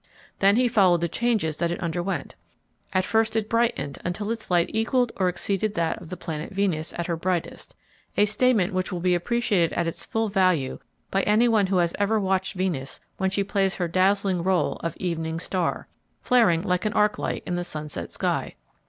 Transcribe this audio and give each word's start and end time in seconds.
Then 0.39 0.55
he 0.55 0.67
followed 0.67 1.01
the 1.01 1.07
changes 1.07 1.57
that 1.57 1.69
it 1.69 1.79
underwent. 1.79 2.33
At 2.91 3.05
first 3.05 3.35
it 3.35 3.47
brightened 3.47 3.99
until 4.03 4.31
its 4.31 4.49
light 4.49 4.71
equaled 4.73 5.11
or 5.17 5.29
exceeded 5.29 5.75
that 5.75 6.01
of 6.01 6.09
the 6.09 6.17
planet 6.17 6.51
Venus 6.51 6.91
at 6.97 7.05
her 7.05 7.15
brightest, 7.15 7.75
a 8.17 8.25
statement 8.25 8.73
which 8.73 8.91
will 8.91 8.99
be 8.99 9.13
appreciated 9.13 9.73
at 9.73 9.87
its 9.87 10.03
full 10.03 10.27
value 10.27 10.79
by 11.11 11.21
anyone 11.21 11.67
who 11.67 11.77
has 11.77 11.93
ever 11.99 12.19
watched 12.19 12.53
Venus 12.55 12.99
when 13.17 13.29
she 13.29 13.43
plays 13.43 13.75
her 13.75 13.87
dazzling 13.87 14.43
rôle 14.43 14.77
of 14.83 14.97
"Evening 14.97 15.39
Star," 15.39 15.87
flaring 16.19 16.63
like 16.63 16.85
an 16.85 16.93
arc 16.93 17.19
light 17.19 17.43
in 17.45 17.53
the 17.53 17.63
sunset 17.63 18.11
sky. 18.11 18.55